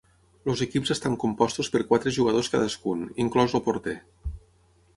[0.53, 3.95] Els equips estan compostos per quatre jugadors cadascun, inclòs el porter.